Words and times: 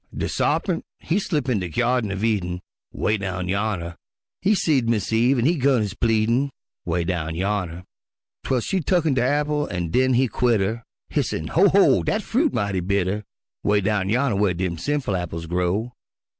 De 0.17 0.27
Sarpint 0.27 0.83
he 0.97 1.19
slip 1.19 1.47
in 1.47 1.59
de 1.59 1.69
Gyardin 1.69 2.09
uv 2.09 2.23
Eden, 2.23 2.59
('Way 2.91 3.17
down 3.17 3.47
yonner) 3.47 3.97
He 4.41 4.55
seed 4.55 4.89
Mis' 4.89 5.13
Eve 5.13 5.37
an' 5.37 5.45
he 5.45 5.57
'gun 5.57 5.81
his 5.83 5.93
pleadin', 5.93 6.49
('Way 6.85 7.03
down 7.03 7.35
yonner) 7.35 7.83
'Twel 8.43 8.61
she 8.61 8.79
tucken 8.79 9.13
de 9.13 9.21
apple 9.23 9.69
an' 9.69 9.91
den 9.91 10.15
he 10.15 10.27
quit 10.27 10.59
'er, 10.59 10.83
Hissin', 11.09 11.49
"Ho! 11.49 11.67
ho! 11.69 12.01
dat 12.01 12.23
fruit 12.23 12.51
mighty 12.51 12.79
bitter." 12.79 13.23
'Way 13.61 13.81
down 13.81 14.09
yonner 14.09 14.37
whar 14.37 14.55
dem 14.55 14.79
sinful 14.79 15.15
apples 15.15 15.45
grow. 15.45 15.91